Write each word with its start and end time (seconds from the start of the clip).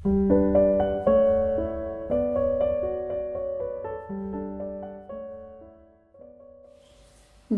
Dal 0.00 0.46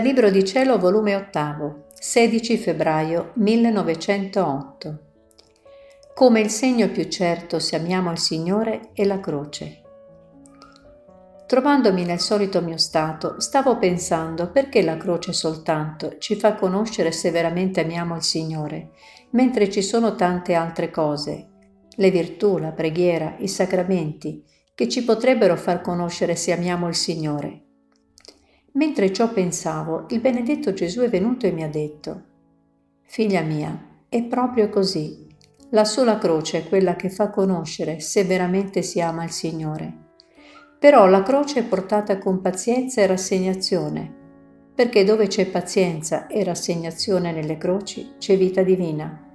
Libro 0.00 0.30
di 0.30 0.42
Cielo, 0.42 0.78
volume 0.78 1.14
8, 1.14 1.88
16 1.92 2.56
febbraio 2.56 3.32
1908. 3.34 4.98
Come 6.14 6.40
il 6.40 6.48
segno 6.48 6.88
più 6.88 7.06
certo 7.10 7.58
se 7.58 7.76
amiamo 7.76 8.10
il 8.10 8.18
Signore 8.18 8.92
è 8.94 9.04
la 9.04 9.20
croce. 9.20 9.82
Trovandomi 11.46 12.06
nel 12.06 12.20
solito 12.20 12.62
mio 12.62 12.78
stato, 12.78 13.40
stavo 13.40 13.76
pensando 13.76 14.50
perché 14.50 14.80
la 14.80 14.96
croce 14.96 15.34
soltanto 15.34 16.16
ci 16.16 16.36
fa 16.36 16.54
conoscere 16.54 17.12
se 17.12 17.30
veramente 17.30 17.82
amiamo 17.82 18.16
il 18.16 18.22
Signore, 18.22 18.92
mentre 19.32 19.68
ci 19.68 19.82
sono 19.82 20.14
tante 20.14 20.54
altre 20.54 20.90
cose, 20.90 21.51
le 21.96 22.10
virtù, 22.10 22.58
la 22.58 22.72
preghiera, 22.72 23.36
i 23.38 23.48
sacramenti, 23.48 24.44
che 24.74 24.88
ci 24.88 25.04
potrebbero 25.04 25.56
far 25.56 25.80
conoscere 25.80 26.34
se 26.36 26.52
amiamo 26.52 26.88
il 26.88 26.94
Signore. 26.94 27.62
Mentre 28.72 29.12
ciò 29.12 29.30
pensavo, 29.30 30.06
il 30.08 30.20
benedetto 30.20 30.72
Gesù 30.72 31.00
è 31.00 31.08
venuto 31.08 31.46
e 31.46 31.52
mi 31.52 31.62
ha 31.62 31.68
detto, 31.68 32.22
Figlia 33.02 33.42
mia, 33.42 34.04
è 34.08 34.22
proprio 34.22 34.70
così. 34.70 35.26
La 35.70 35.84
sola 35.84 36.16
croce 36.18 36.58
è 36.58 36.68
quella 36.68 36.96
che 36.96 37.10
fa 37.10 37.28
conoscere 37.28 38.00
se 38.00 38.24
veramente 38.24 38.82
si 38.82 39.00
ama 39.00 39.24
il 39.24 39.30
Signore. 39.30 39.92
Però 40.78 41.06
la 41.06 41.22
croce 41.22 41.60
è 41.60 41.64
portata 41.64 42.18
con 42.18 42.40
pazienza 42.40 43.02
e 43.02 43.06
rassegnazione, 43.06 44.20
perché 44.74 45.04
dove 45.04 45.26
c'è 45.26 45.46
pazienza 45.46 46.26
e 46.26 46.42
rassegnazione 46.42 47.32
nelle 47.32 47.58
croci 47.58 48.14
c'è 48.18 48.38
vita 48.38 48.62
divina, 48.62 49.31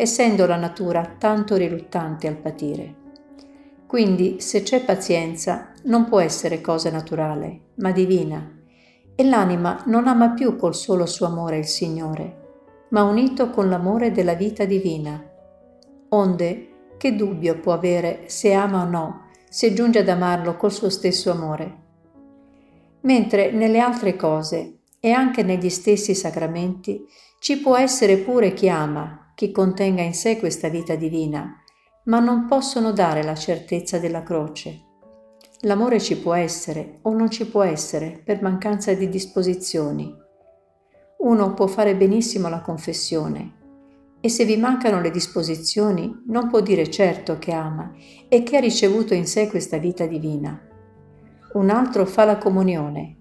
essendo 0.00 0.46
la 0.46 0.54
natura 0.54 1.16
tanto 1.18 1.56
riluttante 1.56 2.28
al 2.28 2.36
patire. 2.36 2.94
Quindi 3.84 4.40
se 4.40 4.62
c'è 4.62 4.84
pazienza 4.84 5.72
non 5.84 6.04
può 6.04 6.20
essere 6.20 6.60
cosa 6.60 6.88
naturale, 6.88 7.72
ma 7.78 7.90
divina 7.90 8.52
e 9.16 9.24
l'anima 9.24 9.82
non 9.86 10.06
ama 10.06 10.30
più 10.30 10.54
col 10.54 10.76
solo 10.76 11.04
suo 11.04 11.26
amore 11.26 11.58
il 11.58 11.66
Signore, 11.66 12.86
ma 12.90 13.02
unito 13.02 13.50
con 13.50 13.68
l'amore 13.68 14.12
della 14.12 14.34
vita 14.34 14.64
divina. 14.64 15.20
Onde, 16.10 16.68
che 16.96 17.16
dubbio 17.16 17.58
può 17.58 17.72
avere 17.72 18.22
se 18.26 18.52
ama 18.52 18.82
o 18.82 18.88
no, 18.88 19.22
se 19.48 19.72
giunge 19.72 19.98
ad 19.98 20.08
amarlo 20.08 20.56
col 20.56 20.70
suo 20.70 20.90
stesso 20.90 21.32
amore? 21.32 21.76
Mentre 23.00 23.50
nelle 23.50 23.80
altre 23.80 24.14
cose 24.14 24.78
e 25.00 25.10
anche 25.10 25.42
negli 25.42 25.70
stessi 25.70 26.14
sacramenti 26.14 27.04
ci 27.40 27.58
può 27.58 27.76
essere 27.76 28.18
pure 28.18 28.52
chi 28.52 28.68
ama, 28.68 29.27
chi 29.38 29.52
contenga 29.52 30.02
in 30.02 30.14
sé 30.14 30.36
questa 30.36 30.68
vita 30.68 30.96
divina, 30.96 31.62
ma 32.06 32.18
non 32.18 32.46
possono 32.46 32.90
dare 32.90 33.22
la 33.22 33.36
certezza 33.36 34.00
della 34.00 34.24
croce 34.24 34.86
L'amore 35.62 36.00
ci 36.00 36.16
può 36.18 36.34
essere 36.34 36.98
o 37.02 37.12
non 37.12 37.30
ci 37.30 37.48
può 37.48 37.62
essere 37.62 38.20
per 38.24 38.42
mancanza 38.42 38.94
di 38.94 39.08
disposizioni. 39.08 40.12
Uno 41.18 41.54
può 41.54 41.66
fare 41.66 41.96
benissimo 41.96 42.48
la 42.48 42.60
confessione 42.60 43.54
e 44.20 44.28
se 44.28 44.44
vi 44.44 44.56
mancano 44.56 45.00
le 45.00 45.10
disposizioni 45.10 46.24
non 46.26 46.48
può 46.48 46.60
dire 46.60 46.88
certo 46.90 47.38
che 47.38 47.52
ama 47.52 47.92
e 48.28 48.44
che 48.44 48.56
ha 48.56 48.60
ricevuto 48.60 49.14
in 49.14 49.26
sé 49.26 49.48
questa 49.48 49.78
vita 49.78 50.06
divina. 50.06 50.60
Un 51.54 51.70
altro 51.70 52.06
fa 52.06 52.24
la 52.24 52.38
comunione, 52.38 53.16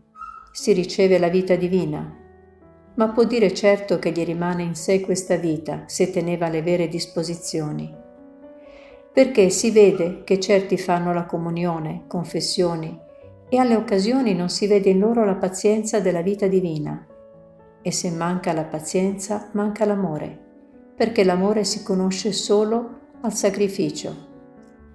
si 0.52 0.74
riceve 0.74 1.18
la 1.18 1.30
vita 1.30 1.56
divina, 1.56 2.27
ma 2.98 3.10
può 3.10 3.24
dire 3.24 3.52
certo 3.54 3.98
che 3.98 4.12
gli 4.12 4.24
rimane 4.24 4.62
in 4.62 4.76
sé 4.76 5.02
questa 5.02 5.38
vita 5.38 5.86
se 5.88 6.12
teneva 6.12 6.50
le 6.50 6.62
vere 6.62 6.88
disposizioni 6.88 8.06
perché 9.18 9.50
si 9.50 9.72
vede 9.72 10.22
che 10.24 10.40
certi 10.40 10.78
fanno 10.78 11.12
la 11.12 11.26
comunione, 11.26 12.04
confessioni, 12.06 12.96
e 13.50 13.58
alle 13.58 13.76
occasioni 13.76 14.36
non 14.36 14.48
si 14.48 14.68
vede 14.68 14.92
in 14.92 15.00
loro 15.00 15.26
la 15.26 15.34
pazienza 15.34 16.00
della 16.00 16.22
vita 16.22 16.46
divina. 16.46 17.04
E 17.82 17.92
se 17.92 18.12
manca 18.12 18.54
la 18.54 18.66
pazienza, 18.66 19.50
manca 19.54 19.86
l'amore, 19.86 20.38
perché 20.96 21.24
l'amore 21.24 21.64
si 21.64 21.82
conosce 21.82 22.32
solo 22.32 23.00
al 23.22 23.34
sacrificio. 23.34 24.16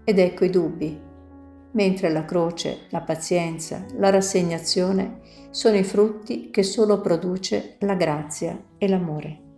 Ed 0.05 0.21
ecco 0.21 0.45
i 0.45 0.51
dubbi, 0.51 1.01
mentre 1.73 2.11
la 2.11 2.25
croce, 2.25 2.87
la 2.91 3.01
pazienza, 3.01 3.85
la 3.97 4.11
rassegnazione 4.11 5.21
sono 5.51 5.77
i 5.77 5.85
frutti 5.85 6.51
che 6.51 6.63
solo 6.63 7.01
produce 7.01 7.77
la 7.81 7.95
grazia 7.95 8.59
e 8.79 8.89
l'amore. 8.89 9.52